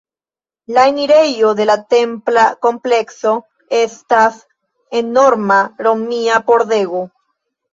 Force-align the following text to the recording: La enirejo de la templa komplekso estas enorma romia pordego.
La 0.75 0.83
enirejo 0.91 1.51
de 1.59 1.67
la 1.69 1.75
templa 1.93 2.45
komplekso 2.67 3.35
estas 3.81 4.41
enorma 5.03 5.61
romia 5.89 6.41
pordego. 6.53 7.05